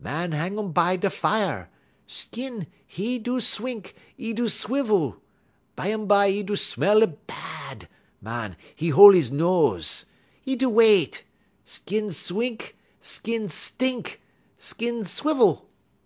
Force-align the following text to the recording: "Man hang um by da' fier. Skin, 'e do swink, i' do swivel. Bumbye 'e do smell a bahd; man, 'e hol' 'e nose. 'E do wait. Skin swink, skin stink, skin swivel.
"Man 0.00 0.32
hang 0.32 0.58
um 0.58 0.72
by 0.72 0.96
da' 0.96 1.10
fier. 1.10 1.68
Skin, 2.06 2.66
'e 2.96 3.18
do 3.18 3.38
swink, 3.38 3.94
i' 4.18 4.32
do 4.32 4.48
swivel. 4.48 5.18
Bumbye 5.76 6.30
'e 6.30 6.42
do 6.42 6.56
smell 6.56 7.02
a 7.02 7.08
bahd; 7.08 7.86
man, 8.22 8.56
'e 8.80 8.88
hol' 8.88 9.14
'e 9.14 9.30
nose. 9.30 10.06
'E 10.46 10.56
do 10.56 10.70
wait. 10.70 11.24
Skin 11.66 12.10
swink, 12.10 12.78
skin 13.02 13.50
stink, 13.50 14.22
skin 14.56 15.04
swivel. 15.04 15.68